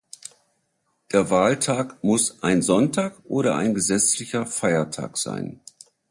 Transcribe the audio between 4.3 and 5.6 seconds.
Feiertag sein.